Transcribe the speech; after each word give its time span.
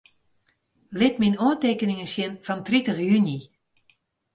Lit 0.99 1.15
myn 1.21 1.39
oantekeningen 1.45 2.11
sjen 2.13 2.33
fan 2.45 2.59
tritich 2.67 3.01
juny. 3.09 3.31